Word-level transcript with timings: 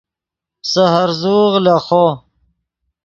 سے 0.71 0.83
ہرزوغ 0.93 1.53
لیخو 1.65 2.05